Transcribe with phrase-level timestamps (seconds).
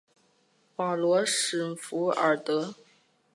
[0.77, 2.73] 瓦罗什弗尔德。